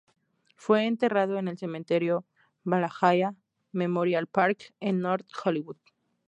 [0.55, 2.25] Fue enterrado en el Cementerio
[2.63, 3.35] Valhalla
[3.71, 5.77] Memorial Park, en North Hollywood.